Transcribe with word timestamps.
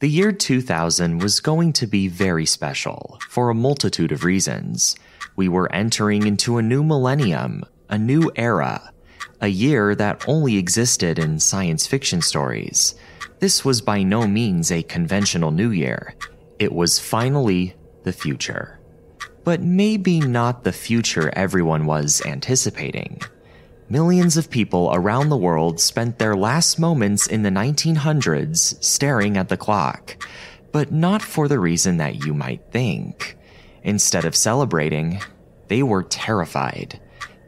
The 0.00 0.08
year 0.08 0.32
2000 0.32 1.18
was 1.18 1.40
going 1.40 1.74
to 1.74 1.86
be 1.86 2.08
very 2.08 2.46
special 2.46 3.18
for 3.28 3.50
a 3.50 3.54
multitude 3.54 4.12
of 4.12 4.24
reasons. 4.24 4.96
We 5.36 5.46
were 5.46 5.70
entering 5.74 6.26
into 6.26 6.56
a 6.56 6.62
new 6.62 6.82
millennium, 6.82 7.64
a 7.90 7.98
new 7.98 8.32
era, 8.34 8.94
a 9.42 9.48
year 9.48 9.94
that 9.94 10.26
only 10.26 10.56
existed 10.56 11.18
in 11.18 11.38
science 11.38 11.86
fiction 11.86 12.22
stories. 12.22 12.94
This 13.40 13.62
was 13.62 13.82
by 13.82 14.02
no 14.02 14.26
means 14.26 14.72
a 14.72 14.82
conventional 14.84 15.50
new 15.50 15.70
year. 15.70 16.14
It 16.58 16.72
was 16.72 16.98
finally 16.98 17.74
the 18.04 18.14
future. 18.14 18.80
But 19.44 19.60
maybe 19.60 20.18
not 20.18 20.64
the 20.64 20.72
future 20.72 21.30
everyone 21.36 21.84
was 21.84 22.22
anticipating. 22.24 23.20
Millions 23.90 24.36
of 24.36 24.48
people 24.48 24.88
around 24.92 25.30
the 25.30 25.36
world 25.36 25.80
spent 25.80 26.16
their 26.16 26.36
last 26.36 26.78
moments 26.78 27.26
in 27.26 27.42
the 27.42 27.50
1900s 27.50 28.80
staring 28.80 29.36
at 29.36 29.48
the 29.48 29.56
clock, 29.56 30.16
but 30.70 30.92
not 30.92 31.20
for 31.20 31.48
the 31.48 31.58
reason 31.58 31.96
that 31.96 32.24
you 32.24 32.32
might 32.32 32.62
think. 32.70 33.36
Instead 33.82 34.24
of 34.24 34.36
celebrating, 34.36 35.20
they 35.66 35.82
were 35.82 36.04
terrified, 36.04 37.00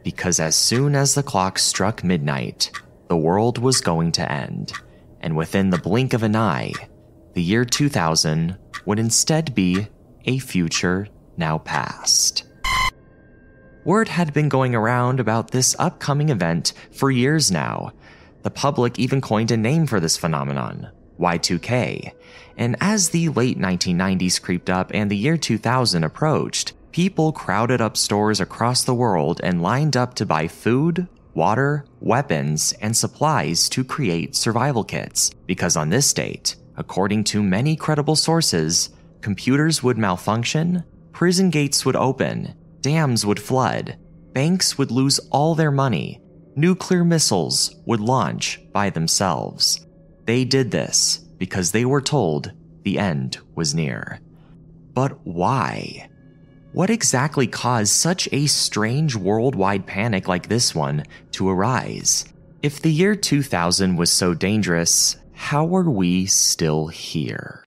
because 0.03 0.41
as 0.41 0.53
soon 0.53 0.95
as 0.95 1.15
the 1.15 1.23
clock 1.23 1.57
struck 1.57 2.03
midnight, 2.03 2.71
the 3.07 3.15
world 3.15 3.57
was 3.57 3.79
going 3.79 4.11
to 4.11 4.29
end, 4.29 4.73
and 5.21 5.37
within 5.37 5.69
the 5.69 5.77
blink 5.77 6.11
of 6.11 6.23
an 6.23 6.35
eye, 6.35 6.73
the 7.35 7.41
year 7.41 7.63
2000 7.63 8.57
would 8.85 8.99
instead 8.99 9.55
be 9.55 9.87
a 10.25 10.39
future 10.39 11.07
now 11.37 11.57
past. 11.57 12.43
Word 13.85 14.07
had 14.07 14.33
been 14.33 14.47
going 14.47 14.75
around 14.75 15.19
about 15.19 15.51
this 15.51 15.75
upcoming 15.77 16.29
event 16.29 16.71
for 16.91 17.11
years 17.11 17.51
now. 17.51 17.91
The 18.43 18.49
public 18.49 18.97
even 18.97 19.19
coined 19.19 19.51
a 19.51 19.57
name 19.57 19.87
for 19.87 19.99
this 19.99 20.15
phenomenon, 20.15 20.89
Y2K. 21.19 22.13
And 22.55 22.77
as 22.79 23.09
the 23.09 23.27
late 23.29 23.59
1990s 23.59 24.41
creeped 24.41 24.69
up 24.69 24.91
and 24.93 25.11
the 25.11 25.17
year 25.17 25.35
2000 25.35 26.03
approached, 26.03 26.73
people 26.93 27.33
crowded 27.33 27.81
up 27.81 27.97
stores 27.97 28.39
across 28.39 28.85
the 28.85 28.93
world 28.93 29.41
and 29.43 29.61
lined 29.61 29.97
up 29.97 30.13
to 30.15 30.25
buy 30.25 30.47
food, 30.47 31.07
water, 31.33 31.83
weapons, 31.99 32.73
and 32.79 32.95
supplies 32.95 33.67
to 33.67 33.83
create 33.83 34.33
survival 34.33 34.85
kits. 34.85 35.29
Because 35.45 35.75
on 35.75 35.89
this 35.89 36.13
date, 36.13 36.55
according 36.77 37.25
to 37.25 37.43
many 37.43 37.75
credible 37.75 38.15
sources, 38.15 38.91
computers 39.19 39.83
would 39.83 39.97
malfunction, 39.97 40.85
prison 41.11 41.49
gates 41.49 41.85
would 41.85 41.97
open, 41.97 42.55
dams 42.83 43.25
would 43.25 43.39
flood, 43.39 43.97
banks 44.33 44.77
would 44.77 44.91
lose 44.91 45.17
all 45.31 45.55
their 45.55 45.71
money, 45.71 46.21
nuclear 46.55 47.03
missiles 47.03 47.75
would 47.87 48.01
launch 48.01 48.59
by 48.71 48.89
themselves. 48.89 49.87
They 50.25 50.45
did 50.45 50.69
this 50.69 51.17
because 51.37 51.71
they 51.71 51.85
were 51.85 52.01
told 52.01 52.51
the 52.83 52.99
end 52.99 53.39
was 53.55 53.73
near. 53.73 54.19
But 54.93 55.25
why? 55.25 56.09
What 56.73 56.89
exactly 56.89 57.47
caused 57.47 57.93
such 57.93 58.27
a 58.31 58.47
strange 58.47 59.15
worldwide 59.15 59.85
panic 59.87 60.27
like 60.27 60.49
this 60.49 60.75
one 60.75 61.05
to 61.31 61.49
arise? 61.49 62.25
If 62.61 62.81
the 62.81 62.91
year 62.91 63.15
2000 63.15 63.95
was 63.95 64.11
so 64.11 64.33
dangerous, 64.33 65.17
how 65.31 65.73
are 65.75 65.89
we 65.89 66.25
still 66.25 66.87
here? 66.87 67.62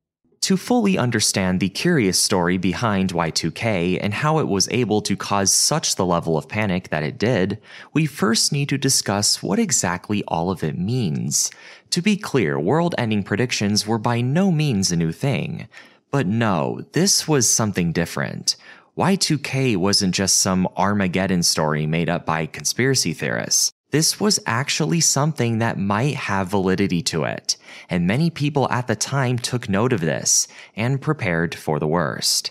To 0.46 0.56
fully 0.56 0.96
understand 0.96 1.58
the 1.58 1.68
curious 1.68 2.20
story 2.20 2.56
behind 2.56 3.12
Y2K 3.12 3.98
and 4.00 4.14
how 4.14 4.38
it 4.38 4.46
was 4.46 4.68
able 4.70 5.02
to 5.02 5.16
cause 5.16 5.52
such 5.52 5.96
the 5.96 6.06
level 6.06 6.38
of 6.38 6.46
panic 6.46 6.90
that 6.90 7.02
it 7.02 7.18
did, 7.18 7.60
we 7.92 8.06
first 8.06 8.52
need 8.52 8.68
to 8.68 8.78
discuss 8.78 9.42
what 9.42 9.58
exactly 9.58 10.22
all 10.28 10.52
of 10.52 10.62
it 10.62 10.78
means. 10.78 11.50
To 11.90 12.00
be 12.00 12.16
clear, 12.16 12.60
world 12.60 12.94
ending 12.96 13.24
predictions 13.24 13.88
were 13.88 13.98
by 13.98 14.20
no 14.20 14.52
means 14.52 14.92
a 14.92 14.96
new 14.96 15.10
thing. 15.10 15.66
But 16.12 16.28
no, 16.28 16.84
this 16.92 17.26
was 17.26 17.48
something 17.48 17.90
different. 17.90 18.54
Y2K 18.96 19.76
wasn't 19.76 20.14
just 20.14 20.36
some 20.36 20.68
Armageddon 20.76 21.42
story 21.42 21.88
made 21.88 22.08
up 22.08 22.24
by 22.24 22.46
conspiracy 22.46 23.14
theorists 23.14 23.72
this 23.90 24.18
was 24.18 24.40
actually 24.46 25.00
something 25.00 25.58
that 25.58 25.78
might 25.78 26.16
have 26.16 26.48
validity 26.48 27.02
to 27.02 27.24
it, 27.24 27.56
and 27.88 28.06
many 28.06 28.30
people 28.30 28.68
at 28.70 28.88
the 28.88 28.96
time 28.96 29.38
took 29.38 29.68
note 29.68 29.92
of 29.92 30.00
this 30.00 30.48
and 30.74 31.00
prepared 31.00 31.54
for 31.54 31.78
the 31.78 31.86
worst. 31.86 32.50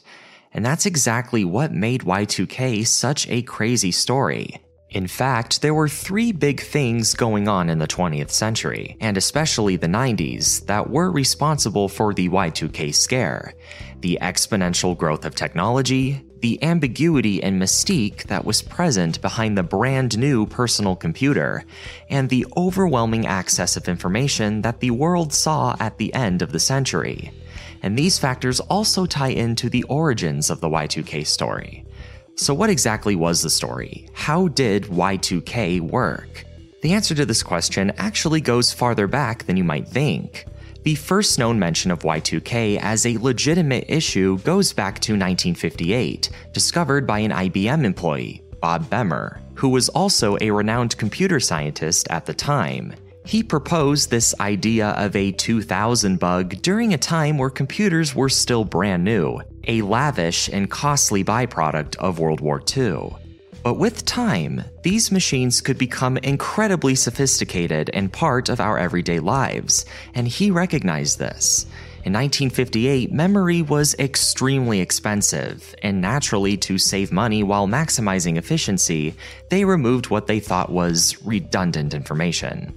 And 0.54 0.66
that's 0.66 0.86
exactly 0.86 1.44
what 1.44 1.74
made 1.74 2.02
Y2K 2.02 2.88
such 2.88 3.28
a 3.28 3.42
crazy 3.42 3.92
story. 3.92 4.62
In 4.90 5.08
fact, 5.08 5.62
there 5.62 5.74
were 5.74 5.90
three 5.90 6.32
big 6.32 6.62
things 6.62 7.16
going 7.16 7.50
on 7.50 7.70
in 7.70 7.80
the 7.80 7.88
20th 7.88 8.30
century, 8.30 8.96
and 9.02 9.18
especially 9.18 9.76
the 9.76 9.88
90s, 9.88 10.66
that 10.68 10.90
were 10.90 11.12
responsible 11.12 11.90
for 11.90 12.14
the 12.14 12.30
Y2K 12.30 12.96
scare 12.96 13.54
the 14.00 14.20
exponential 14.22 14.96
growth 14.96 15.26
of 15.26 15.34
technology, 15.34 16.24
the 16.46 16.62
ambiguity 16.62 17.42
and 17.42 17.60
mystique 17.60 18.22
that 18.26 18.46
was 18.46 18.62
present 18.62 19.20
behind 19.20 19.58
the 19.58 19.64
brand 19.64 20.16
new 20.16 20.46
personal 20.46 20.96
computer, 20.96 21.66
and 22.08 22.30
the 22.30 22.46
overwhelming 22.56 23.26
access 23.26 23.76
of 23.76 23.90
information 23.90 24.62
that 24.62 24.80
the 24.80 24.92
world 24.92 25.34
saw 25.34 25.76
at 25.80 25.98
the 25.98 26.14
end 26.14 26.44
of 26.44 26.52
the 26.52 26.60
century. 26.60 27.32
And 27.82 27.98
these 27.98 28.20
factors 28.20 28.60
also 28.60 29.08
tie 29.08 29.30
into 29.30 29.72
the 29.72 29.82
origins 29.86 30.52
of 30.52 30.62
the 30.62 30.70
Y2K 30.70 31.26
story. 31.26 31.84
So, 32.36 32.54
what 32.54 32.70
exactly 32.70 33.16
was 33.16 33.42
the 33.42 33.50
story? 33.50 34.08
How 34.14 34.48
did 34.50 34.84
Y2K 34.84 35.82
work? 35.82 36.46
The 36.84 36.94
answer 36.94 37.16
to 37.16 37.26
this 37.26 37.42
question 37.42 37.92
actually 37.98 38.42
goes 38.42 38.72
farther 38.72 39.08
back 39.08 39.46
than 39.46 39.58
you 39.58 39.64
might 39.64 39.88
think. 39.88 40.46
The 40.86 40.94
first 40.94 41.40
known 41.40 41.58
mention 41.58 41.90
of 41.90 42.04
Y2K 42.04 42.78
as 42.80 43.08
a 43.08 43.18
legitimate 43.18 43.86
issue 43.88 44.38
goes 44.42 44.72
back 44.72 45.00
to 45.00 45.14
1958, 45.14 46.30
discovered 46.54 47.08
by 47.08 47.18
an 47.18 47.32
IBM 47.32 47.84
employee, 47.84 48.44
Bob 48.62 48.88
Bemer, 48.88 49.40
who 49.56 49.70
was 49.70 49.90
also 49.90 50.38
a 50.42 50.52
renowned 50.52 50.96
computer 50.96 51.40
scientist 51.40 52.08
at 52.12 52.28
the 52.28 52.36
time. 52.36 52.94
He 53.26 53.42
proposed 53.42 54.12
this 54.12 54.40
idea 54.40 54.90
of 54.90 55.16
a 55.16 55.32
2000 55.32 56.20
bug 56.20 56.62
during 56.62 56.94
a 56.94 57.00
time 57.00 57.40
where 57.40 57.50
computers 57.50 58.14
were 58.14 58.30
still 58.30 58.64
brand 58.64 59.04
new, 59.04 59.42
a 59.68 59.82
lavish 59.82 60.50
and 60.50 60.70
costly 60.70 61.24
byproduct 61.24 61.96
of 61.96 62.20
World 62.20 62.42
War 62.42 62.62
II. 62.78 63.25
But 63.66 63.80
with 63.80 64.06
time, 64.06 64.64
these 64.84 65.12
machines 65.12 65.60
could 65.60 65.80
become 65.80 66.18
incredibly 66.18 66.94
sophisticated 66.94 67.90
and 67.96 68.14
part 68.14 68.48
of 68.48 68.60
our 68.60 68.78
everyday 68.78 69.18
lives, 69.18 69.88
and 70.14 70.28
he 70.28 70.52
recognized 70.52 71.18
this. 71.18 71.66
In 72.04 72.14
1958, 72.14 73.12
memory 73.12 73.64
was 73.64 73.96
extremely 73.98 74.82
expensive, 74.82 75.74
and 75.82 76.00
naturally, 76.00 76.58
to 76.58 76.78
save 76.78 77.12
money 77.12 77.42
while 77.42 77.66
maximizing 77.68 78.38
efficiency, 78.38 79.16
they 79.50 79.66
removed 79.66 80.12
what 80.12 80.28
they 80.28 80.40
thought 80.40 80.72
was 80.72 81.20
redundant 81.26 81.96
information. 81.96 82.72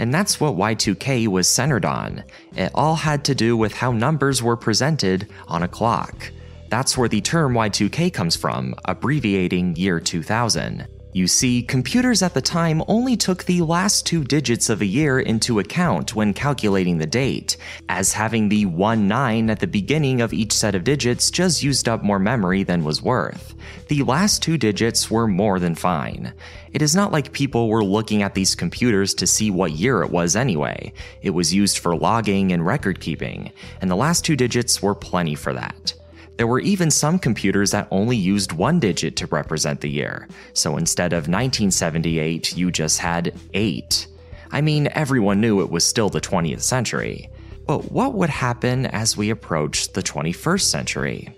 And 0.00 0.12
that's 0.12 0.40
what 0.40 0.56
Y2K 0.56 1.28
was 1.28 1.46
centered 1.46 1.84
on. 1.84 2.24
It 2.56 2.72
all 2.74 2.96
had 2.96 3.24
to 3.26 3.36
do 3.36 3.56
with 3.56 3.74
how 3.74 3.92
numbers 3.92 4.42
were 4.42 4.56
presented 4.56 5.28
on 5.46 5.62
a 5.62 5.68
clock. 5.68 6.32
That's 6.72 6.96
where 6.96 7.06
the 7.06 7.20
term 7.20 7.52
Y2K 7.52 8.14
comes 8.14 8.34
from, 8.34 8.74
abbreviating 8.86 9.76
year 9.76 10.00
2000. 10.00 10.88
You 11.12 11.28
see, 11.28 11.62
computers 11.62 12.22
at 12.22 12.32
the 12.32 12.40
time 12.40 12.82
only 12.88 13.14
took 13.14 13.44
the 13.44 13.60
last 13.60 14.06
two 14.06 14.24
digits 14.24 14.70
of 14.70 14.80
a 14.80 14.86
year 14.86 15.20
into 15.20 15.58
account 15.58 16.14
when 16.14 16.32
calculating 16.32 16.96
the 16.96 17.04
date, 17.04 17.58
as 17.90 18.14
having 18.14 18.48
the 18.48 18.64
1 18.64 19.06
9 19.06 19.50
at 19.50 19.60
the 19.60 19.66
beginning 19.66 20.22
of 20.22 20.32
each 20.32 20.54
set 20.54 20.74
of 20.74 20.82
digits 20.82 21.30
just 21.30 21.62
used 21.62 21.90
up 21.90 22.02
more 22.02 22.18
memory 22.18 22.62
than 22.62 22.84
was 22.84 23.02
worth. 23.02 23.54
The 23.88 24.02
last 24.04 24.42
two 24.42 24.56
digits 24.56 25.10
were 25.10 25.26
more 25.26 25.58
than 25.58 25.74
fine. 25.74 26.32
It 26.72 26.80
is 26.80 26.96
not 26.96 27.12
like 27.12 27.32
people 27.32 27.68
were 27.68 27.84
looking 27.84 28.22
at 28.22 28.32
these 28.32 28.54
computers 28.54 29.12
to 29.16 29.26
see 29.26 29.50
what 29.50 29.72
year 29.72 30.02
it 30.02 30.10
was 30.10 30.36
anyway. 30.36 30.94
It 31.20 31.34
was 31.34 31.52
used 31.52 31.80
for 31.80 31.94
logging 31.94 32.50
and 32.50 32.64
record 32.64 32.98
keeping, 32.98 33.52
and 33.82 33.90
the 33.90 33.94
last 33.94 34.24
two 34.24 34.36
digits 34.36 34.80
were 34.80 34.94
plenty 34.94 35.34
for 35.34 35.52
that. 35.52 35.92
There 36.36 36.46
were 36.46 36.60
even 36.60 36.90
some 36.90 37.18
computers 37.18 37.70
that 37.72 37.88
only 37.90 38.16
used 38.16 38.52
one 38.52 38.80
digit 38.80 39.16
to 39.16 39.26
represent 39.26 39.80
the 39.80 39.90
year, 39.90 40.28
so 40.54 40.76
instead 40.76 41.12
of 41.12 41.28
1978, 41.28 42.56
you 42.56 42.70
just 42.70 42.98
had 42.98 43.34
8. 43.54 44.06
I 44.50 44.60
mean, 44.60 44.88
everyone 44.92 45.40
knew 45.40 45.60
it 45.60 45.70
was 45.70 45.84
still 45.84 46.08
the 46.08 46.20
20th 46.20 46.62
century. 46.62 47.30
But 47.66 47.92
what 47.92 48.14
would 48.14 48.30
happen 48.30 48.86
as 48.86 49.16
we 49.16 49.30
approached 49.30 49.94
the 49.94 50.02
21st 50.02 50.62
century? 50.62 51.36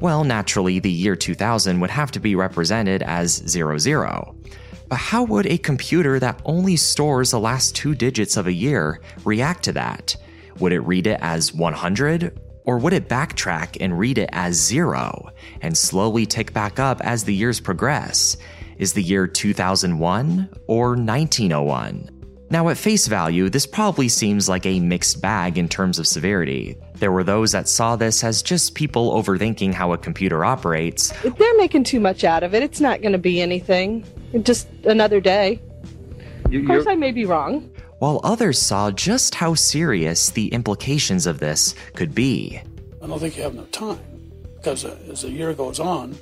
Well, 0.00 0.24
naturally, 0.24 0.78
the 0.78 0.90
year 0.90 1.16
2000 1.16 1.80
would 1.80 1.90
have 1.90 2.12
to 2.12 2.20
be 2.20 2.36
represented 2.36 3.02
as 3.02 3.32
00. 3.32 4.34
But 4.88 4.96
how 4.96 5.24
would 5.24 5.46
a 5.46 5.58
computer 5.58 6.20
that 6.20 6.40
only 6.44 6.76
stores 6.76 7.30
the 7.30 7.40
last 7.40 7.74
two 7.74 7.94
digits 7.94 8.36
of 8.36 8.46
a 8.46 8.52
year 8.52 9.00
react 9.24 9.64
to 9.64 9.72
that? 9.72 10.16
Would 10.58 10.72
it 10.72 10.80
read 10.80 11.06
it 11.06 11.18
as 11.20 11.52
100 11.52 12.38
or 12.66 12.78
would 12.78 12.92
it 12.92 13.08
backtrack 13.08 13.78
and 13.80 13.98
read 13.98 14.18
it 14.18 14.28
as 14.32 14.54
zero 14.54 15.30
and 15.62 15.76
slowly 15.76 16.26
tick 16.26 16.52
back 16.52 16.78
up 16.78 17.00
as 17.00 17.24
the 17.24 17.34
years 17.34 17.60
progress? 17.60 18.36
Is 18.78 18.92
the 18.92 19.02
year 19.02 19.26
2001 19.26 20.50
or 20.66 20.88
1901? 20.90 22.10
Now, 22.48 22.68
at 22.68 22.76
face 22.76 23.08
value, 23.08 23.48
this 23.48 23.66
probably 23.66 24.08
seems 24.08 24.48
like 24.48 24.66
a 24.66 24.78
mixed 24.78 25.20
bag 25.20 25.58
in 25.58 25.68
terms 25.68 25.98
of 25.98 26.06
severity. 26.06 26.76
There 26.94 27.10
were 27.10 27.24
those 27.24 27.52
that 27.52 27.68
saw 27.68 27.96
this 27.96 28.22
as 28.22 28.40
just 28.40 28.74
people 28.74 29.12
overthinking 29.12 29.74
how 29.74 29.92
a 29.92 29.98
computer 29.98 30.44
operates. 30.44 31.12
If 31.24 31.36
they're 31.38 31.56
making 31.56 31.84
too 31.84 31.98
much 31.98 32.22
out 32.22 32.44
of 32.44 32.54
it, 32.54 32.62
it's 32.62 32.80
not 32.80 33.02
going 33.02 33.12
to 33.12 33.18
be 33.18 33.40
anything. 33.40 34.04
Just 34.42 34.68
another 34.84 35.20
day. 35.20 35.60
You, 36.48 36.60
of 36.60 36.66
course, 36.66 36.86
I 36.86 36.94
may 36.94 37.10
be 37.10 37.24
wrong. 37.24 37.68
While 37.98 38.20
others 38.24 38.58
saw 38.58 38.90
just 38.90 39.34
how 39.34 39.54
serious 39.54 40.30
the 40.30 40.48
implications 40.48 41.26
of 41.26 41.38
this 41.38 41.74
could 41.94 42.14
be. 42.14 42.60
I 43.02 43.06
don't 43.06 43.18
think 43.18 43.36
you 43.36 43.42
have 43.42 43.54
enough 43.54 43.70
time 43.70 43.98
because 44.56 44.84
uh, 44.84 44.96
as 45.10 45.22
the 45.22 45.30
year 45.30 45.54
goes 45.54 45.80
on, 45.80 46.16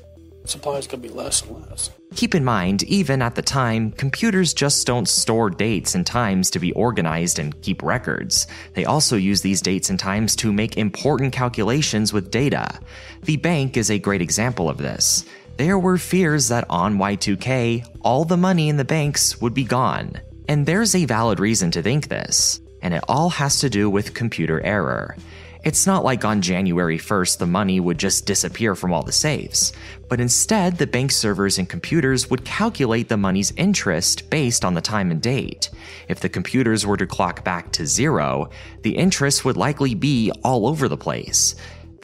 going 0.55 0.87
to 0.87 0.97
be 0.99 1.09
less 1.09 1.43
and 1.43 1.67
less. 1.69 1.91
Keep 2.15 2.35
in 2.35 2.45
mind, 2.45 2.83
even 2.85 3.23
at 3.23 3.35
the 3.35 3.43
time, 3.43 3.91
computers 3.93 4.53
just 4.53 4.87
don't 4.87 5.09
store 5.09 5.51
dates 5.51 5.95
and 5.95 6.07
times 6.07 6.51
to 6.51 6.59
be 6.59 6.73
organized 6.73 7.39
and 7.39 7.61
keep 7.63 7.83
records. 7.83 8.47
They 8.75 8.85
also 8.85 9.17
use 9.17 9.41
these 9.41 9.63
dates 9.63 9.91
and 9.91 9.99
times 9.99 10.37
to 10.37 10.53
make 10.53 10.77
important 10.77 11.33
calculations 11.33 12.13
with 12.13 12.31
data. 12.31 12.79
The 13.23 13.39
bank 13.39 13.77
is 13.77 13.91
a 13.91 13.99
great 13.99 14.21
example 14.21 14.69
of 14.69 14.79
this. 14.79 15.25
There 15.57 15.79
were 15.79 15.99
fears 15.99 16.49
that 16.49 16.67
on 16.69 16.99
Y2K, 16.99 17.99
all 18.03 18.25
the 18.25 18.37
money 18.37 18.69
in 18.69 18.77
the 18.77 18.85
banks 18.85 19.41
would 19.41 19.55
be 19.55 19.65
gone. 19.65 20.21
And 20.49 20.67
there's 20.67 20.95
a 20.95 21.07
valid 21.07 21.41
reason 21.41 21.71
to 21.73 21.83
think 21.83 22.09
this, 22.09 22.61
and 22.83 22.93
it 22.93 23.05
all 23.09 23.31
has 23.31 23.61
to 23.61 23.71
do 23.71 23.89
with 23.89 24.15
computer 24.15 24.61
error. 24.61 25.17
It's 25.65 25.87
not 25.87 26.05
like 26.05 26.27
on 26.27 26.43
January 26.43 26.99
1st 26.99 27.39
the 27.39 27.47
money 27.47 27.81
would 27.81 27.97
just 27.97 28.27
disappear 28.27 28.75
from 28.75 28.93
all 28.93 29.03
the 29.03 29.13
safes, 29.13 29.73
but 30.11 30.21
instead 30.21 30.77
the 30.77 30.87
bank 30.87 31.11
servers 31.11 31.57
and 31.57 31.67
computers 31.67 32.29
would 32.29 32.45
calculate 32.45 33.09
the 33.09 33.17
money's 33.17 33.55
interest 33.57 34.29
based 34.29 34.63
on 34.63 34.75
the 34.75 34.83
time 34.83 35.11
and 35.11 35.23
date. 35.23 35.71
If 36.07 36.21
the 36.21 36.29
computers 36.29 36.85
were 36.85 36.99
to 36.99 37.07
clock 37.07 37.45
back 37.45 37.73
to 37.73 37.87
zero, 37.87 38.51
the 38.83 38.95
interest 38.95 39.47
would 39.47 39.57
likely 39.57 39.95
be 39.95 40.31
all 40.43 40.67
over 40.67 40.87
the 40.87 40.99
place. 40.99 41.55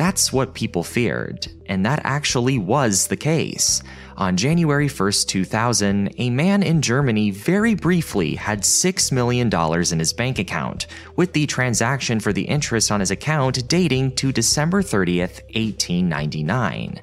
That's 0.00 0.32
what 0.32 0.54
people 0.54 0.82
feared, 0.82 1.46
and 1.66 1.84
that 1.84 2.00
actually 2.04 2.56
was 2.56 3.08
the 3.08 3.18
case. 3.18 3.82
On 4.16 4.34
January 4.34 4.88
1st, 4.88 5.26
2000, 5.26 6.14
a 6.16 6.30
man 6.30 6.62
in 6.62 6.80
Germany 6.80 7.30
very 7.30 7.74
briefly 7.74 8.34
had 8.34 8.62
$6 8.62 9.12
million 9.12 9.52
in 9.52 9.98
his 9.98 10.14
bank 10.14 10.38
account, 10.38 10.86
with 11.16 11.34
the 11.34 11.44
transaction 11.44 12.18
for 12.18 12.32
the 12.32 12.44
interest 12.44 12.90
on 12.90 13.00
his 13.00 13.10
account 13.10 13.68
dating 13.68 14.14
to 14.14 14.32
December 14.32 14.82
30th, 14.82 15.42
1899. 15.54 16.98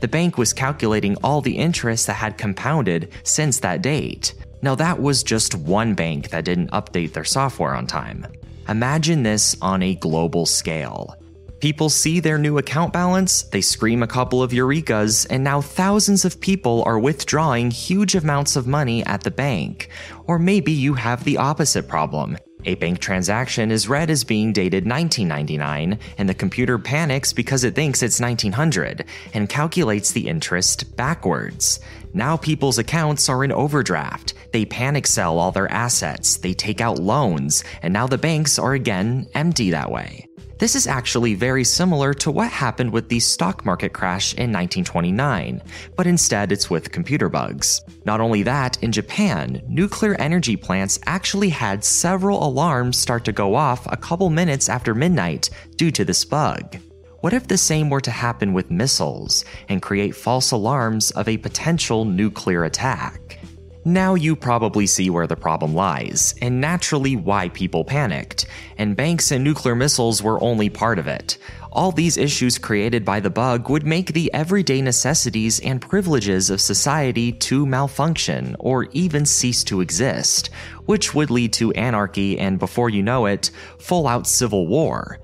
The 0.00 0.08
bank 0.08 0.36
was 0.36 0.52
calculating 0.52 1.16
all 1.24 1.40
the 1.40 1.56
interest 1.56 2.06
that 2.06 2.16
had 2.16 2.36
compounded 2.36 3.12
since 3.22 3.60
that 3.60 3.80
date. 3.80 4.34
Now, 4.60 4.74
that 4.74 5.00
was 5.00 5.22
just 5.22 5.54
one 5.54 5.94
bank 5.94 6.28
that 6.28 6.44
didn't 6.44 6.72
update 6.72 7.14
their 7.14 7.24
software 7.24 7.74
on 7.74 7.86
time. 7.86 8.26
Imagine 8.68 9.22
this 9.22 9.56
on 9.62 9.82
a 9.82 9.94
global 9.94 10.44
scale. 10.44 11.16
People 11.62 11.90
see 11.90 12.18
their 12.18 12.38
new 12.38 12.58
account 12.58 12.92
balance, 12.92 13.44
they 13.44 13.60
scream 13.60 14.02
a 14.02 14.08
couple 14.08 14.42
of 14.42 14.50
eurekas, 14.50 15.28
and 15.30 15.44
now 15.44 15.60
thousands 15.60 16.24
of 16.24 16.40
people 16.40 16.82
are 16.86 16.98
withdrawing 16.98 17.70
huge 17.70 18.16
amounts 18.16 18.56
of 18.56 18.66
money 18.66 19.06
at 19.06 19.22
the 19.22 19.30
bank. 19.30 19.88
Or 20.26 20.40
maybe 20.40 20.72
you 20.72 20.94
have 20.94 21.22
the 21.22 21.36
opposite 21.36 21.86
problem. 21.86 22.36
A 22.64 22.74
bank 22.74 22.98
transaction 22.98 23.70
is 23.70 23.88
read 23.88 24.10
as 24.10 24.24
being 24.24 24.52
dated 24.52 24.88
1999, 24.88 26.00
and 26.18 26.28
the 26.28 26.34
computer 26.34 26.80
panics 26.80 27.32
because 27.32 27.62
it 27.62 27.76
thinks 27.76 28.02
it's 28.02 28.18
1900 28.18 29.04
and 29.32 29.48
calculates 29.48 30.10
the 30.10 30.26
interest 30.26 30.96
backwards. 30.96 31.78
Now 32.12 32.36
people's 32.36 32.78
accounts 32.78 33.28
are 33.28 33.44
in 33.44 33.52
overdraft. 33.52 34.34
They 34.52 34.64
panic 34.64 35.06
sell 35.06 35.38
all 35.38 35.52
their 35.52 35.70
assets, 35.70 36.38
they 36.38 36.54
take 36.54 36.80
out 36.80 36.98
loans, 36.98 37.62
and 37.82 37.92
now 37.92 38.08
the 38.08 38.18
banks 38.18 38.58
are 38.58 38.74
again 38.74 39.28
empty 39.34 39.70
that 39.70 39.92
way. 39.92 40.26
This 40.58 40.76
is 40.76 40.86
actually 40.86 41.34
very 41.34 41.64
similar 41.64 42.14
to 42.14 42.30
what 42.30 42.50
happened 42.50 42.92
with 42.92 43.08
the 43.08 43.20
stock 43.20 43.64
market 43.64 43.92
crash 43.92 44.32
in 44.34 44.52
1929, 44.52 45.62
but 45.96 46.06
instead 46.06 46.52
it's 46.52 46.70
with 46.70 46.92
computer 46.92 47.28
bugs. 47.28 47.80
Not 48.04 48.20
only 48.20 48.42
that, 48.44 48.82
in 48.82 48.92
Japan, 48.92 49.62
nuclear 49.66 50.14
energy 50.20 50.56
plants 50.56 51.00
actually 51.06 51.48
had 51.48 51.84
several 51.84 52.46
alarms 52.46 52.98
start 52.98 53.24
to 53.24 53.32
go 53.32 53.54
off 53.54 53.86
a 53.90 53.96
couple 53.96 54.30
minutes 54.30 54.68
after 54.68 54.94
midnight 54.94 55.50
due 55.76 55.90
to 55.90 56.04
this 56.04 56.24
bug. 56.24 56.78
What 57.20 57.32
if 57.32 57.48
the 57.48 57.58
same 57.58 57.88
were 57.88 58.00
to 58.00 58.10
happen 58.10 58.52
with 58.52 58.70
missiles 58.70 59.44
and 59.68 59.80
create 59.80 60.14
false 60.14 60.50
alarms 60.50 61.12
of 61.12 61.28
a 61.28 61.38
potential 61.38 62.04
nuclear 62.04 62.64
attack? 62.64 63.41
Now 63.84 64.14
you 64.14 64.36
probably 64.36 64.86
see 64.86 65.10
where 65.10 65.26
the 65.26 65.34
problem 65.34 65.74
lies, 65.74 66.36
and 66.40 66.60
naturally 66.60 67.16
why 67.16 67.48
people 67.48 67.84
panicked, 67.84 68.46
and 68.78 68.94
banks 68.94 69.32
and 69.32 69.42
nuclear 69.42 69.74
missiles 69.74 70.22
were 70.22 70.40
only 70.40 70.70
part 70.70 71.00
of 71.00 71.08
it. 71.08 71.36
All 71.72 71.90
these 71.90 72.16
issues 72.16 72.58
created 72.58 73.04
by 73.04 73.18
the 73.18 73.28
bug 73.28 73.68
would 73.70 73.84
make 73.84 74.12
the 74.12 74.32
everyday 74.32 74.80
necessities 74.82 75.58
and 75.58 75.80
privileges 75.80 76.48
of 76.48 76.60
society 76.60 77.32
to 77.32 77.66
malfunction 77.66 78.54
or 78.60 78.84
even 78.92 79.26
cease 79.26 79.64
to 79.64 79.80
exist, 79.80 80.50
which 80.84 81.12
would 81.12 81.30
lead 81.30 81.52
to 81.54 81.72
anarchy 81.72 82.38
and, 82.38 82.60
before 82.60 82.88
you 82.88 83.02
know 83.02 83.26
it, 83.26 83.50
full 83.80 84.06
out 84.06 84.28
civil 84.28 84.68
war. 84.68 85.18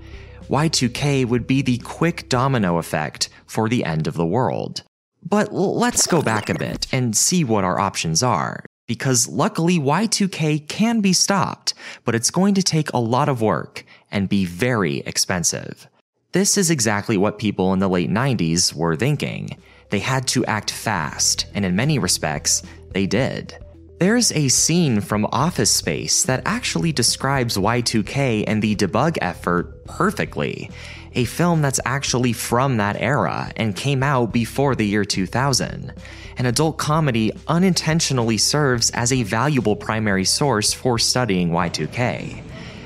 Y2K 0.48 1.26
would 1.26 1.46
be 1.46 1.62
the 1.62 1.78
quick 1.78 2.28
domino 2.28 2.78
effect 2.78 3.28
for 3.46 3.68
the 3.68 3.84
end 3.84 4.08
of 4.08 4.14
the 4.14 4.26
world. 4.26 4.82
But 5.22 5.52
let's 5.52 6.06
go 6.06 6.22
back 6.22 6.48
a 6.48 6.54
bit 6.54 6.86
and 6.92 7.16
see 7.16 7.44
what 7.44 7.64
our 7.64 7.78
options 7.78 8.22
are. 8.22 8.64
Because 8.86 9.28
luckily, 9.28 9.78
Y2K 9.78 10.66
can 10.66 11.00
be 11.00 11.12
stopped, 11.12 11.74
but 12.04 12.14
it's 12.14 12.30
going 12.30 12.54
to 12.54 12.62
take 12.62 12.90
a 12.92 12.98
lot 12.98 13.28
of 13.28 13.42
work 13.42 13.84
and 14.10 14.28
be 14.28 14.46
very 14.46 14.98
expensive. 15.00 15.86
This 16.32 16.56
is 16.56 16.70
exactly 16.70 17.18
what 17.18 17.38
people 17.38 17.72
in 17.72 17.78
the 17.78 17.88
late 17.88 18.10
90s 18.10 18.72
were 18.74 18.96
thinking. 18.96 19.58
They 19.90 19.98
had 19.98 20.26
to 20.28 20.44
act 20.46 20.70
fast, 20.70 21.46
and 21.54 21.64
in 21.64 21.76
many 21.76 21.98
respects, 21.98 22.62
they 22.92 23.06
did. 23.06 23.56
There's 23.98 24.30
a 24.30 24.46
scene 24.46 25.00
from 25.00 25.26
Office 25.32 25.72
Space 25.72 26.22
that 26.22 26.42
actually 26.46 26.92
describes 26.92 27.56
Y2K 27.56 28.44
and 28.46 28.62
the 28.62 28.76
debug 28.76 29.18
effort 29.20 29.84
perfectly 29.86 30.70
a 31.16 31.24
film 31.24 31.62
that's 31.62 31.80
actually 31.84 32.32
from 32.32 32.76
that 32.76 32.94
era 33.00 33.50
and 33.56 33.74
came 33.74 34.04
out 34.04 34.32
before 34.32 34.76
the 34.76 34.86
year 34.86 35.04
2000. 35.04 35.92
An 36.36 36.46
adult 36.46 36.78
comedy 36.78 37.32
unintentionally 37.48 38.38
serves 38.38 38.90
as 38.90 39.12
a 39.12 39.24
valuable 39.24 39.74
primary 39.74 40.24
source 40.24 40.72
for 40.72 41.00
studying 41.00 41.50
Y2K. 41.50 42.40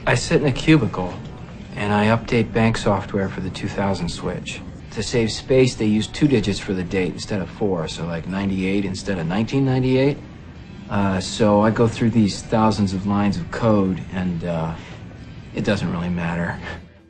I 0.06 0.14
sit 0.14 0.40
in 0.40 0.48
a 0.48 0.52
cubicle 0.52 1.12
and 1.74 1.92
I 1.92 2.06
update 2.06 2.54
bank 2.54 2.78
software 2.78 3.28
for 3.28 3.42
the 3.42 3.50
2000 3.50 4.08
switch. 4.08 4.62
To 4.92 5.02
save 5.02 5.30
space, 5.30 5.74
they 5.74 5.84
use 5.84 6.06
two 6.06 6.26
digits 6.26 6.58
for 6.58 6.72
the 6.72 6.84
date 6.84 7.12
instead 7.12 7.42
of 7.42 7.50
four, 7.50 7.86
so 7.86 8.06
like 8.06 8.26
98 8.26 8.86
instead 8.86 9.18
of 9.18 9.28
1998. 9.28 10.16
Uh, 10.90 11.20
so 11.20 11.60
I 11.60 11.70
go 11.70 11.88
through 11.88 12.10
these 12.10 12.42
thousands 12.42 12.92
of 12.92 13.06
lines 13.06 13.36
of 13.36 13.50
code, 13.50 14.02
and 14.12 14.44
uh, 14.44 14.74
it 15.54 15.64
doesn't 15.64 15.90
really 15.90 16.10
matter. 16.10 16.58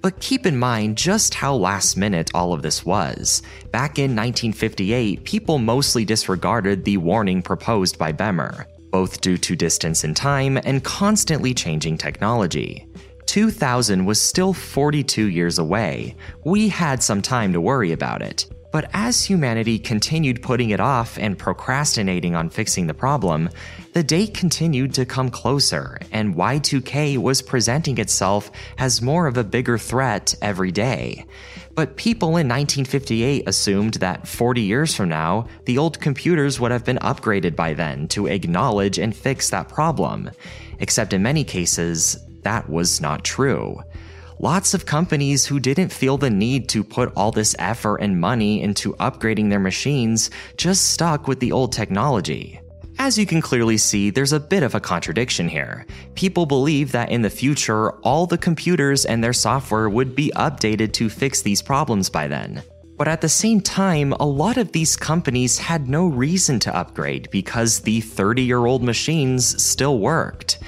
But 0.02 0.18
keep 0.18 0.46
in 0.46 0.58
mind 0.58 0.98
just 0.98 1.32
how 1.32 1.54
last 1.54 1.96
minute 1.96 2.30
all 2.34 2.52
of 2.52 2.62
this 2.62 2.84
was. 2.84 3.40
Back 3.70 3.98
in 3.98 4.16
1958, 4.16 5.24
people 5.24 5.58
mostly 5.58 6.04
disregarded 6.04 6.84
the 6.84 6.96
warning 6.96 7.40
proposed 7.40 7.98
by 7.98 8.12
Bemer, 8.12 8.66
both 8.90 9.20
due 9.20 9.38
to 9.38 9.54
distance 9.54 10.02
in 10.02 10.12
time 10.12 10.58
and 10.64 10.82
constantly 10.82 11.54
changing 11.54 11.98
technology. 11.98 12.86
2000 13.26 14.04
was 14.04 14.20
still 14.20 14.52
42 14.52 15.26
years 15.26 15.58
away. 15.58 16.16
We 16.44 16.68
had 16.68 17.00
some 17.00 17.22
time 17.22 17.52
to 17.52 17.60
worry 17.60 17.92
about 17.92 18.22
it. 18.22 18.51
But 18.72 18.88
as 18.94 19.24
humanity 19.24 19.78
continued 19.78 20.42
putting 20.42 20.70
it 20.70 20.80
off 20.80 21.18
and 21.18 21.38
procrastinating 21.38 22.34
on 22.34 22.48
fixing 22.48 22.86
the 22.86 22.94
problem, 22.94 23.50
the 23.92 24.02
date 24.02 24.32
continued 24.32 24.94
to 24.94 25.04
come 25.04 25.28
closer, 25.28 25.98
and 26.10 26.34
Y2K 26.34 27.18
was 27.18 27.42
presenting 27.42 27.98
itself 27.98 28.50
as 28.78 29.02
more 29.02 29.26
of 29.26 29.36
a 29.36 29.44
bigger 29.44 29.76
threat 29.76 30.34
every 30.40 30.72
day. 30.72 31.26
But 31.74 31.96
people 31.96 32.30
in 32.30 32.48
1958 32.48 33.46
assumed 33.46 33.94
that 33.94 34.26
40 34.26 34.62
years 34.62 34.94
from 34.94 35.10
now, 35.10 35.48
the 35.66 35.76
old 35.76 36.00
computers 36.00 36.58
would 36.58 36.70
have 36.70 36.84
been 36.84 36.98
upgraded 36.98 37.54
by 37.54 37.74
then 37.74 38.08
to 38.08 38.26
acknowledge 38.26 38.98
and 38.98 39.14
fix 39.14 39.50
that 39.50 39.68
problem. 39.68 40.30
Except 40.78 41.12
in 41.12 41.22
many 41.22 41.44
cases, 41.44 42.18
that 42.42 42.70
was 42.70 43.02
not 43.02 43.22
true 43.22 43.82
lots 44.38 44.74
of 44.74 44.86
companies 44.86 45.46
who 45.46 45.60
didn't 45.60 45.92
feel 45.92 46.16
the 46.16 46.30
need 46.30 46.68
to 46.70 46.84
put 46.84 47.12
all 47.16 47.32
this 47.32 47.54
effort 47.58 47.96
and 47.98 48.20
money 48.20 48.62
into 48.62 48.94
upgrading 48.94 49.50
their 49.50 49.60
machines 49.60 50.30
just 50.56 50.92
stuck 50.92 51.28
with 51.28 51.40
the 51.40 51.52
old 51.52 51.72
technology. 51.72 52.60
As 52.98 53.18
you 53.18 53.26
can 53.26 53.40
clearly 53.40 53.78
see, 53.78 54.10
there's 54.10 54.32
a 54.32 54.40
bit 54.40 54.62
of 54.62 54.74
a 54.74 54.80
contradiction 54.80 55.48
here. 55.48 55.86
People 56.14 56.46
believe 56.46 56.92
that 56.92 57.10
in 57.10 57.22
the 57.22 57.30
future, 57.30 57.92
all 58.02 58.26
the 58.26 58.38
computers 58.38 59.04
and 59.04 59.24
their 59.24 59.32
software 59.32 59.88
would 59.88 60.14
be 60.14 60.30
updated 60.36 60.92
to 60.94 61.08
fix 61.08 61.42
these 61.42 61.62
problems 61.62 62.08
by 62.10 62.28
then. 62.28 62.62
But 62.96 63.08
at 63.08 63.20
the 63.20 63.28
same 63.28 63.60
time, 63.60 64.12
a 64.20 64.26
lot 64.26 64.58
of 64.58 64.70
these 64.70 64.96
companies 64.96 65.58
had 65.58 65.88
no 65.88 66.06
reason 66.06 66.60
to 66.60 66.76
upgrade 66.76 67.28
because 67.30 67.80
the 67.80 68.00
30 68.00 68.42
year 68.42 68.66
old 68.66 68.82
machines 68.82 69.60
still 69.60 69.98
worked. 69.98 70.58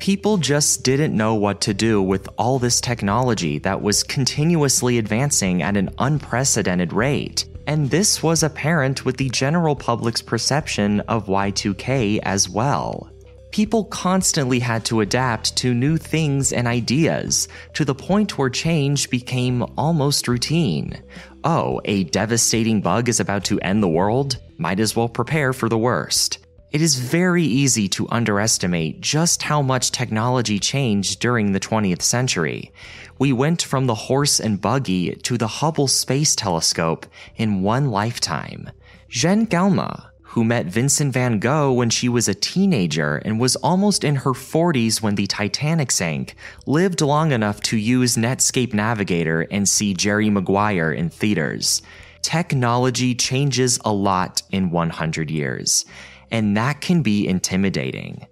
People 0.00 0.38
just 0.38 0.82
didn't 0.82 1.14
know 1.14 1.34
what 1.34 1.60
to 1.60 1.74
do 1.74 2.00
with 2.00 2.26
all 2.38 2.58
this 2.58 2.80
technology 2.80 3.58
that 3.58 3.82
was 3.82 4.02
continuously 4.02 4.96
advancing 4.96 5.60
at 5.60 5.76
an 5.76 5.90
unprecedented 5.98 6.94
rate. 6.94 7.44
And 7.66 7.90
this 7.90 8.22
was 8.22 8.42
apparent 8.42 9.04
with 9.04 9.18
the 9.18 9.28
general 9.28 9.76
public's 9.76 10.22
perception 10.22 11.00
of 11.00 11.26
Y2K 11.26 12.20
as 12.22 12.48
well. 12.48 13.10
People 13.50 13.84
constantly 13.84 14.58
had 14.58 14.86
to 14.86 15.02
adapt 15.02 15.54
to 15.58 15.74
new 15.74 15.98
things 15.98 16.54
and 16.54 16.66
ideas, 16.66 17.48
to 17.74 17.84
the 17.84 17.94
point 17.94 18.38
where 18.38 18.48
change 18.48 19.10
became 19.10 19.62
almost 19.76 20.28
routine. 20.28 21.02
Oh, 21.44 21.82
a 21.84 22.04
devastating 22.04 22.80
bug 22.80 23.10
is 23.10 23.20
about 23.20 23.44
to 23.44 23.60
end 23.60 23.82
the 23.82 23.88
world? 23.88 24.38
Might 24.56 24.80
as 24.80 24.96
well 24.96 25.10
prepare 25.10 25.52
for 25.52 25.68
the 25.68 25.76
worst. 25.76 26.38
It 26.72 26.80
is 26.80 26.94
very 26.94 27.42
easy 27.42 27.88
to 27.88 28.08
underestimate 28.10 29.00
just 29.00 29.42
how 29.42 29.60
much 29.60 29.90
technology 29.90 30.60
changed 30.60 31.18
during 31.18 31.50
the 31.50 31.58
20th 31.58 32.02
century. 32.02 32.70
We 33.18 33.32
went 33.32 33.60
from 33.60 33.86
the 33.86 33.96
horse 33.96 34.38
and 34.38 34.60
buggy 34.60 35.16
to 35.16 35.36
the 35.36 35.48
Hubble 35.48 35.88
Space 35.88 36.36
Telescope 36.36 37.06
in 37.34 37.62
one 37.62 37.90
lifetime. 37.90 38.70
Jeanne 39.08 39.46
Calment, 39.46 39.98
who 40.22 40.44
met 40.44 40.66
Vincent 40.66 41.12
van 41.12 41.40
Gogh 41.40 41.72
when 41.72 41.90
she 41.90 42.08
was 42.08 42.28
a 42.28 42.34
teenager 42.34 43.16
and 43.16 43.40
was 43.40 43.56
almost 43.56 44.04
in 44.04 44.14
her 44.14 44.30
40s 44.30 45.02
when 45.02 45.16
the 45.16 45.26
Titanic 45.26 45.90
sank, 45.90 46.36
lived 46.66 47.00
long 47.00 47.32
enough 47.32 47.60
to 47.62 47.76
use 47.76 48.14
Netscape 48.14 48.72
Navigator 48.72 49.44
and 49.50 49.68
see 49.68 49.92
Jerry 49.92 50.30
Maguire 50.30 50.92
in 50.92 51.10
theaters. 51.10 51.82
Technology 52.22 53.14
changes 53.14 53.78
a 53.84 53.92
lot 53.92 54.42
in 54.50 54.70
100 54.70 55.30
years 55.30 55.84
and 56.30 56.56
that 56.56 56.80
can 56.80 57.02
be 57.02 57.26
intimidating. 57.26 58.26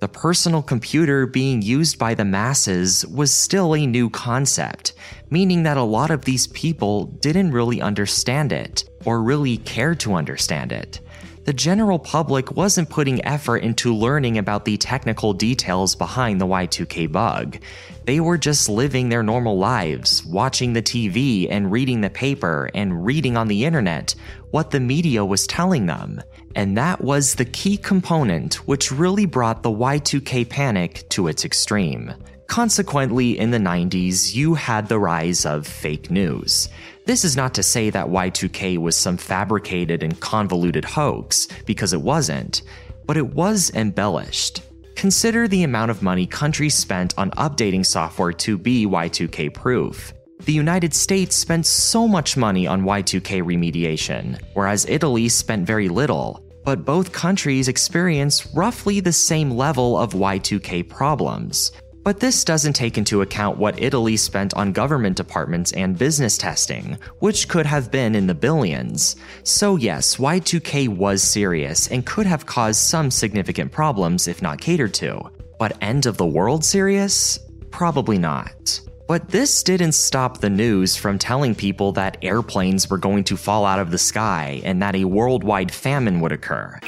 The 0.00 0.08
personal 0.08 0.62
computer 0.62 1.26
being 1.26 1.60
used 1.60 1.98
by 1.98 2.14
the 2.14 2.24
masses 2.24 3.04
was 3.06 3.32
still 3.32 3.74
a 3.74 3.86
new 3.86 4.10
concept, 4.10 4.92
meaning 5.28 5.64
that 5.64 5.76
a 5.76 5.82
lot 5.82 6.10
of 6.10 6.24
these 6.24 6.46
people 6.48 7.06
didn't 7.06 7.50
really 7.50 7.80
understand 7.80 8.52
it, 8.52 8.84
or 9.04 9.20
really 9.22 9.56
care 9.56 9.96
to 9.96 10.14
understand 10.14 10.70
it. 10.70 11.00
The 11.46 11.52
general 11.52 11.98
public 11.98 12.52
wasn't 12.52 12.90
putting 12.90 13.24
effort 13.24 13.58
into 13.58 13.94
learning 13.94 14.38
about 14.38 14.66
the 14.66 14.76
technical 14.76 15.32
details 15.32 15.96
behind 15.96 16.40
the 16.40 16.46
Y2K 16.46 17.10
bug. 17.10 17.58
They 18.08 18.20
were 18.20 18.38
just 18.38 18.70
living 18.70 19.10
their 19.10 19.22
normal 19.22 19.58
lives, 19.58 20.24
watching 20.24 20.72
the 20.72 20.80
TV 20.80 21.46
and 21.50 21.70
reading 21.70 22.00
the 22.00 22.08
paper 22.08 22.70
and 22.74 23.04
reading 23.04 23.36
on 23.36 23.48
the 23.48 23.66
internet 23.66 24.14
what 24.50 24.70
the 24.70 24.80
media 24.80 25.22
was 25.22 25.46
telling 25.46 25.84
them. 25.84 26.22
And 26.54 26.74
that 26.78 27.02
was 27.02 27.34
the 27.34 27.44
key 27.44 27.76
component 27.76 28.66
which 28.66 28.90
really 28.90 29.26
brought 29.26 29.62
the 29.62 29.68
Y2K 29.68 30.48
panic 30.48 31.06
to 31.10 31.28
its 31.28 31.44
extreme. 31.44 32.14
Consequently, 32.46 33.38
in 33.38 33.50
the 33.50 33.58
90s, 33.58 34.34
you 34.34 34.54
had 34.54 34.88
the 34.88 34.98
rise 34.98 35.44
of 35.44 35.66
fake 35.66 36.10
news. 36.10 36.70
This 37.04 37.26
is 37.26 37.36
not 37.36 37.52
to 37.56 37.62
say 37.62 37.90
that 37.90 38.06
Y2K 38.06 38.78
was 38.78 38.96
some 38.96 39.18
fabricated 39.18 40.02
and 40.02 40.18
convoluted 40.18 40.86
hoax, 40.86 41.46
because 41.66 41.92
it 41.92 42.00
wasn't, 42.00 42.62
but 43.04 43.18
it 43.18 43.34
was 43.34 43.70
embellished. 43.74 44.62
Consider 44.98 45.46
the 45.46 45.62
amount 45.62 45.92
of 45.92 46.02
money 46.02 46.26
countries 46.26 46.74
spent 46.74 47.16
on 47.16 47.30
updating 47.38 47.86
software 47.86 48.32
to 48.32 48.58
be 48.58 48.84
Y2K 48.84 49.54
proof. 49.54 50.12
The 50.40 50.52
United 50.52 50.92
States 50.92 51.36
spent 51.36 51.66
so 51.66 52.08
much 52.08 52.36
money 52.36 52.66
on 52.66 52.82
Y2K 52.82 53.44
remediation, 53.44 54.42
whereas 54.54 54.86
Italy 54.88 55.28
spent 55.28 55.64
very 55.64 55.88
little, 55.88 56.44
but 56.64 56.84
both 56.84 57.12
countries 57.12 57.68
experience 57.68 58.48
roughly 58.56 58.98
the 58.98 59.12
same 59.12 59.52
level 59.52 59.96
of 59.96 60.14
Y2K 60.14 60.88
problems. 60.88 61.70
But 62.08 62.20
this 62.20 62.42
doesn't 62.42 62.72
take 62.72 62.96
into 62.96 63.20
account 63.20 63.58
what 63.58 63.82
Italy 63.82 64.16
spent 64.16 64.54
on 64.54 64.72
government 64.72 65.14
departments 65.14 65.72
and 65.72 65.98
business 65.98 66.38
testing, 66.38 66.96
which 67.18 67.48
could 67.48 67.66
have 67.66 67.90
been 67.90 68.14
in 68.14 68.26
the 68.26 68.34
billions. 68.34 69.14
So, 69.42 69.76
yes, 69.76 70.16
Y2K 70.16 70.88
was 70.88 71.22
serious 71.22 71.86
and 71.88 72.06
could 72.06 72.24
have 72.24 72.46
caused 72.46 72.80
some 72.80 73.10
significant 73.10 73.72
problems 73.72 74.26
if 74.26 74.40
not 74.40 74.58
catered 74.58 74.94
to. 74.94 75.20
But 75.58 75.76
end 75.82 76.06
of 76.06 76.16
the 76.16 76.24
world 76.24 76.64
serious? 76.64 77.38
Probably 77.70 78.16
not. 78.16 78.80
But 79.06 79.28
this 79.28 79.62
didn't 79.62 79.92
stop 79.92 80.38
the 80.38 80.48
news 80.48 80.96
from 80.96 81.18
telling 81.18 81.54
people 81.54 81.92
that 81.92 82.16
airplanes 82.22 82.88
were 82.88 82.96
going 82.96 83.24
to 83.24 83.36
fall 83.36 83.66
out 83.66 83.80
of 83.80 83.90
the 83.90 83.98
sky 83.98 84.62
and 84.64 84.80
that 84.80 84.96
a 84.96 85.04
worldwide 85.04 85.70
famine 85.70 86.22
would 86.22 86.32
occur. 86.32 86.80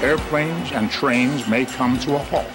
Airplanes 0.00 0.72
and 0.72 0.90
trains 0.90 1.46
may 1.46 1.66
come 1.66 1.98
to 1.98 2.14
a 2.14 2.18
halt 2.18 2.46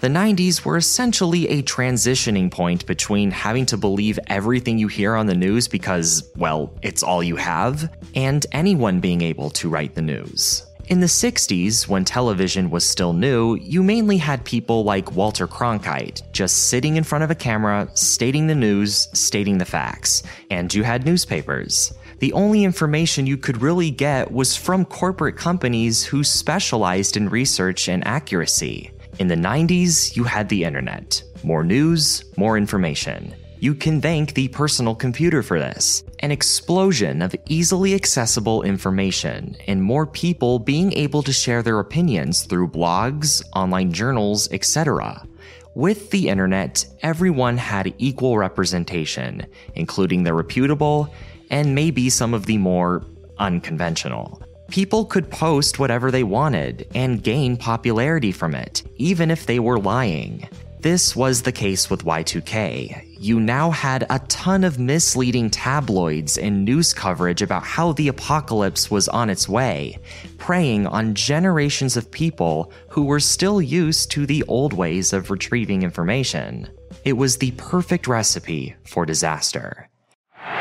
the 0.00 0.08
90s 0.08 0.64
were 0.64 0.76
essentially 0.76 1.48
a 1.48 1.62
transitioning 1.62 2.50
point 2.50 2.86
between 2.86 3.32
having 3.32 3.66
to 3.66 3.76
believe 3.76 4.18
everything 4.28 4.78
you 4.78 4.86
hear 4.86 5.16
on 5.16 5.26
the 5.26 5.34
news 5.34 5.66
because, 5.66 6.30
well, 6.36 6.72
it's 6.82 7.02
all 7.02 7.22
you 7.22 7.34
have, 7.34 7.92
and 8.14 8.46
anyone 8.52 9.00
being 9.00 9.22
able 9.22 9.50
to 9.50 9.68
write 9.68 9.94
the 9.96 10.02
news. 10.02 10.64
In 10.86 11.00
the 11.00 11.06
60s, 11.06 11.86
when 11.86 12.04
television 12.04 12.70
was 12.70 12.82
still 12.82 13.12
new, 13.12 13.56
you 13.56 13.82
mainly 13.82 14.16
had 14.16 14.44
people 14.44 14.84
like 14.84 15.12
Walter 15.12 15.46
Cronkite 15.46 16.22
just 16.32 16.68
sitting 16.68 16.96
in 16.96 17.04
front 17.04 17.24
of 17.24 17.30
a 17.30 17.34
camera, 17.34 17.90
stating 17.94 18.46
the 18.46 18.54
news, 18.54 19.08
stating 19.12 19.58
the 19.58 19.66
facts, 19.66 20.22
and 20.50 20.72
you 20.72 20.84
had 20.84 21.04
newspapers. 21.04 21.92
The 22.20 22.32
only 22.32 22.64
information 22.64 23.26
you 23.26 23.36
could 23.36 23.60
really 23.60 23.90
get 23.90 24.32
was 24.32 24.56
from 24.56 24.84
corporate 24.84 25.36
companies 25.36 26.04
who 26.04 26.24
specialized 26.24 27.16
in 27.16 27.28
research 27.28 27.88
and 27.88 28.06
accuracy. 28.06 28.90
In 29.18 29.26
the 29.26 29.34
90s, 29.34 30.14
you 30.14 30.22
had 30.22 30.48
the 30.48 30.62
internet. 30.62 31.20
More 31.42 31.64
news, 31.64 32.24
more 32.36 32.56
information. 32.56 33.34
You 33.58 33.74
can 33.74 34.00
thank 34.00 34.34
the 34.34 34.46
personal 34.46 34.94
computer 34.94 35.42
for 35.42 35.58
this. 35.58 36.04
An 36.20 36.30
explosion 36.30 37.20
of 37.22 37.34
easily 37.46 37.94
accessible 37.94 38.62
information, 38.62 39.56
and 39.66 39.82
more 39.82 40.06
people 40.06 40.60
being 40.60 40.92
able 40.92 41.24
to 41.24 41.32
share 41.32 41.64
their 41.64 41.80
opinions 41.80 42.44
through 42.44 42.68
blogs, 42.68 43.42
online 43.56 43.92
journals, 43.92 44.48
etc. 44.52 45.26
With 45.74 46.10
the 46.10 46.28
internet, 46.28 46.86
everyone 47.02 47.56
had 47.56 47.92
equal 47.98 48.38
representation, 48.38 49.46
including 49.74 50.22
the 50.22 50.34
reputable 50.34 51.12
and 51.50 51.74
maybe 51.74 52.08
some 52.08 52.34
of 52.34 52.46
the 52.46 52.58
more 52.58 53.04
unconventional. 53.38 54.40
People 54.68 55.06
could 55.06 55.30
post 55.30 55.78
whatever 55.78 56.10
they 56.10 56.22
wanted 56.22 56.86
and 56.94 57.22
gain 57.22 57.56
popularity 57.56 58.32
from 58.32 58.54
it, 58.54 58.82
even 58.96 59.30
if 59.30 59.46
they 59.46 59.58
were 59.58 59.78
lying. 59.78 60.46
This 60.80 61.16
was 61.16 61.42
the 61.42 61.52
case 61.52 61.90
with 61.90 62.04
Y2K. 62.04 63.16
You 63.18 63.40
now 63.40 63.70
had 63.70 64.06
a 64.10 64.20
ton 64.28 64.62
of 64.62 64.78
misleading 64.78 65.50
tabloids 65.50 66.38
and 66.38 66.64
news 66.64 66.92
coverage 66.92 67.42
about 67.42 67.64
how 67.64 67.92
the 67.94 68.08
apocalypse 68.08 68.90
was 68.90 69.08
on 69.08 69.30
its 69.30 69.48
way, 69.48 69.98
preying 70.36 70.86
on 70.86 71.14
generations 71.14 71.96
of 71.96 72.10
people 72.10 72.70
who 72.90 73.04
were 73.04 73.20
still 73.20 73.60
used 73.60 74.10
to 74.12 74.26
the 74.26 74.44
old 74.44 74.72
ways 74.72 75.12
of 75.12 75.30
retrieving 75.30 75.82
information. 75.82 76.68
It 77.04 77.14
was 77.14 77.38
the 77.38 77.52
perfect 77.52 78.06
recipe 78.06 78.76
for 78.84 79.06
disaster. 79.06 79.88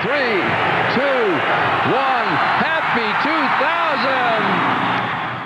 Three, 0.02 0.42
two, 0.96 1.32
one, 1.94 2.30
happy 2.98 3.10
2000! 3.28 4.48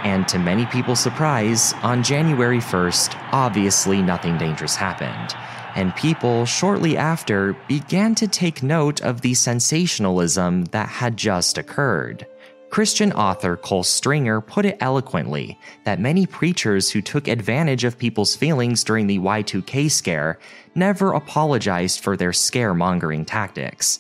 And 0.06 0.28
to 0.28 0.38
many 0.38 0.68
people's 0.68 1.00
surprise, 1.00 1.74
on 1.82 2.04
January 2.04 2.60
1st, 2.60 3.16
obviously 3.32 4.04
nothing 4.04 4.38
dangerous 4.38 4.76
happened. 4.76 5.36
And 5.76 5.96
people 5.96 6.46
shortly 6.46 6.96
after 6.96 7.54
began 7.68 8.14
to 8.16 8.28
take 8.28 8.62
note 8.62 9.02
of 9.02 9.22
the 9.22 9.34
sensationalism 9.34 10.66
that 10.66 10.90
had 10.90 11.18
just 11.18 11.58
occurred. 11.58 12.28
Christian 12.70 13.12
author 13.14 13.58
Cole 13.58 13.84
Stringer 13.84 14.42
put 14.42 14.66
it 14.66 14.78
eloquently 14.80 15.58
that 15.84 16.00
many 16.00 16.28
preachers 16.28 16.92
who 16.92 17.02
took 17.02 17.28
advantage 17.28 17.84
of 17.84 17.98
people's 17.98 18.36
feelings 18.36 18.84
during 18.84 19.08
the 19.08 19.20
Y2K 19.20 19.90
scare 19.90 20.38
never 20.76 21.14
apologized 21.14 22.00
for 22.00 22.16
their 22.16 22.32
scaremongering 22.32 23.26
tactics. 23.26 23.98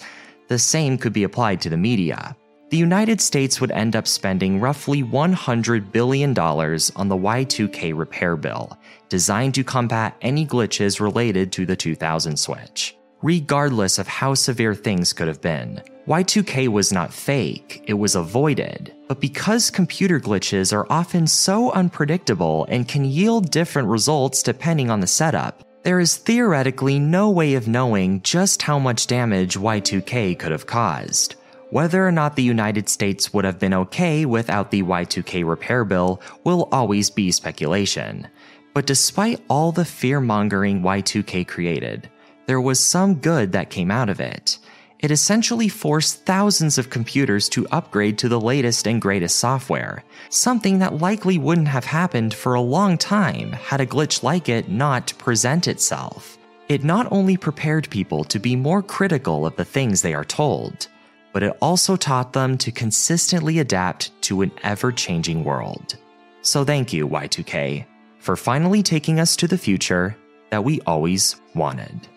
The 0.49 0.59
same 0.59 0.97
could 0.97 1.13
be 1.13 1.23
applied 1.23 1.61
to 1.61 1.69
the 1.69 1.77
media. 1.77 2.35
The 2.71 2.77
United 2.77 3.19
States 3.19 3.59
would 3.59 3.71
end 3.71 3.97
up 3.97 4.07
spending 4.07 4.61
roughly 4.61 5.03
$100 5.03 5.91
billion 5.91 6.29
on 6.39 7.09
the 7.09 7.17
Y2K 7.17 7.93
repair 7.93 8.37
bill, 8.37 8.77
designed 9.09 9.55
to 9.55 9.63
combat 9.65 10.15
any 10.21 10.47
glitches 10.47 11.01
related 11.01 11.51
to 11.51 11.65
the 11.65 11.75
2000 11.75 12.39
switch. 12.39 12.95
Regardless 13.21 13.99
of 13.99 14.07
how 14.07 14.35
severe 14.35 14.73
things 14.73 15.11
could 15.11 15.27
have 15.27 15.41
been, 15.41 15.81
Y2K 16.07 16.69
was 16.69 16.93
not 16.93 17.13
fake, 17.13 17.83
it 17.87 17.95
was 17.95 18.15
avoided. 18.15 18.95
But 19.09 19.19
because 19.19 19.69
computer 19.69 20.21
glitches 20.21 20.71
are 20.71 20.87
often 20.89 21.27
so 21.27 21.73
unpredictable 21.73 22.65
and 22.69 22.87
can 22.87 23.03
yield 23.03 23.51
different 23.51 23.89
results 23.89 24.41
depending 24.41 24.89
on 24.89 25.01
the 25.01 25.07
setup, 25.07 25.65
there 25.83 25.99
is 25.99 26.15
theoretically 26.15 26.99
no 26.99 27.29
way 27.31 27.55
of 27.55 27.67
knowing 27.67 28.21
just 28.21 28.61
how 28.61 28.79
much 28.79 29.07
damage 29.07 29.57
Y2K 29.57 30.39
could 30.39 30.53
have 30.53 30.67
caused. 30.67 31.35
Whether 31.71 32.05
or 32.05 32.11
not 32.11 32.35
the 32.35 32.43
United 32.43 32.89
States 32.89 33.33
would 33.33 33.45
have 33.45 33.57
been 33.57 33.73
okay 33.73 34.25
without 34.25 34.71
the 34.71 34.83
Y2K 34.83 35.47
repair 35.47 35.85
bill 35.85 36.21
will 36.43 36.67
always 36.69 37.09
be 37.09 37.31
speculation. 37.31 38.27
But 38.73 38.85
despite 38.85 39.41
all 39.49 39.71
the 39.71 39.85
fear 39.85 40.19
mongering 40.19 40.81
Y2K 40.81 41.47
created, 41.47 42.09
there 42.45 42.59
was 42.59 42.77
some 42.77 43.15
good 43.15 43.53
that 43.53 43.69
came 43.69 43.89
out 43.89 44.09
of 44.09 44.19
it. 44.19 44.57
It 44.99 45.11
essentially 45.11 45.69
forced 45.69 46.25
thousands 46.25 46.77
of 46.77 46.89
computers 46.89 47.47
to 47.49 47.65
upgrade 47.71 48.17
to 48.17 48.27
the 48.27 48.41
latest 48.41 48.85
and 48.85 49.01
greatest 49.01 49.37
software, 49.37 50.03
something 50.27 50.79
that 50.79 50.99
likely 50.99 51.37
wouldn't 51.37 51.69
have 51.69 51.85
happened 51.85 52.33
for 52.33 52.53
a 52.53 52.59
long 52.61 52.97
time 52.97 53.53
had 53.53 53.79
a 53.79 53.85
glitch 53.85 54.23
like 54.23 54.49
it 54.49 54.69
not 54.69 55.13
present 55.17 55.69
itself. 55.69 56.37
It 56.67 56.83
not 56.83 57.09
only 57.13 57.37
prepared 57.37 57.89
people 57.89 58.25
to 58.25 58.39
be 58.39 58.57
more 58.57 58.83
critical 58.83 59.45
of 59.45 59.55
the 59.55 59.63
things 59.63 60.01
they 60.01 60.13
are 60.13 60.25
told, 60.25 60.87
but 61.33 61.43
it 61.43 61.57
also 61.61 61.95
taught 61.95 62.33
them 62.33 62.57
to 62.57 62.71
consistently 62.71 63.59
adapt 63.59 64.11
to 64.23 64.41
an 64.41 64.51
ever 64.63 64.91
changing 64.91 65.43
world. 65.43 65.97
So 66.41 66.65
thank 66.65 66.91
you, 66.91 67.07
Y2K, 67.07 67.85
for 68.19 68.35
finally 68.35 68.81
taking 68.81 69.19
us 69.19 69.35
to 69.37 69.47
the 69.47 69.57
future 69.57 70.17
that 70.49 70.63
we 70.63 70.81
always 70.81 71.35
wanted. 71.53 72.07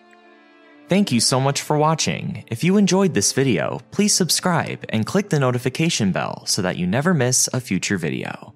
Thank 0.87 1.11
you 1.11 1.19
so 1.19 1.39
much 1.39 1.61
for 1.61 1.77
watching. 1.77 2.43
If 2.47 2.63
you 2.63 2.77
enjoyed 2.77 3.13
this 3.13 3.33
video, 3.33 3.81
please 3.91 4.13
subscribe 4.13 4.85
and 4.89 5.05
click 5.05 5.29
the 5.29 5.39
notification 5.39 6.11
bell 6.11 6.45
so 6.45 6.61
that 6.61 6.77
you 6.77 6.85
never 6.85 7.13
miss 7.13 7.49
a 7.53 7.59
future 7.59 7.97
video. 7.97 8.54